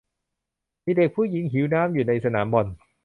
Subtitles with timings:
[0.85, 2.67] มีเด็กผู้หญิงหิวน้ำอยู่ในสนามบอล